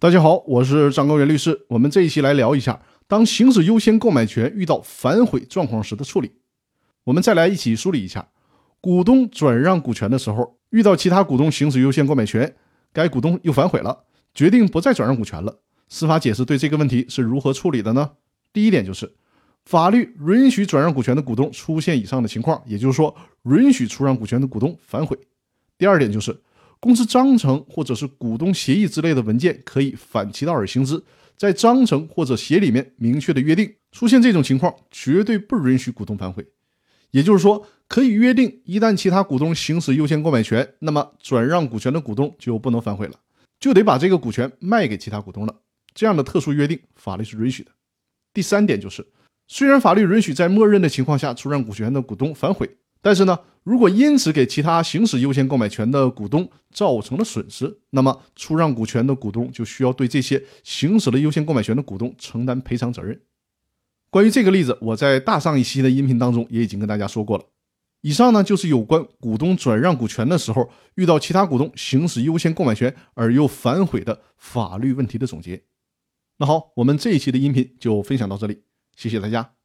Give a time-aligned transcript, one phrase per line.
[0.00, 1.66] 大家好，我是张高原律师。
[1.66, 6.30] 我们这一期来聊一下，当行使优先购买权遇到反悔状况时的处理。
[7.02, 8.28] 我们再来一起梳理一下，
[8.80, 12.54] 股东转让股权的时候，遇到其他股东行使优先购买权，
[12.92, 15.58] 该股东又反悔了，决定不再转让股权了。
[15.88, 18.12] 司法解释对这个问题是如何处理的呢？
[18.52, 19.12] 第一点就是，
[19.64, 23.12] 法律允许转让股权的股东出现以上的情况，也就是说，
[23.46, 25.18] 允许出让股权的股东反悔。
[25.76, 26.40] 第二点就是。
[26.80, 31.02] 公司章程或者是股东协议之类的文件可以反其道而行之，
[31.36, 36.46] 在章程或者协里面明确的约定，出现这种情况绝对不允许股东反悔。
[37.10, 43.14] 也就是说，可以约定，一旦其他股东行使优先购买权，那么转让股权的股东就不能反悔了，
[43.58, 45.54] 就得把这个股权卖给其他股东了。
[45.94, 47.72] 这样的特殊约定，法律是允许的。
[48.32, 49.04] 第三点就是，
[49.48, 52.70] 虽然法律允许在默认的情况下出让股权的股东反悔。
[53.00, 63.20] 但是呢，如果因此给其他行使优先购买权的股东造成了损失，那么出让股权的股东就需要对这些行使了优先购买权的股东承担赔偿责任。
[64.08, 67.44] 关于这个例子，我在大上一期的音频当中也已经跟大家说过了。
[68.00, 75.62] 以上呢就是有关股东转让股权的时候遇到其他股东行使优先购买权而又反悔的法律问题的总结。
[76.38, 78.62] 那好，我们这一期的音频就分享到这里，
[78.96, 79.57] 谢谢大家。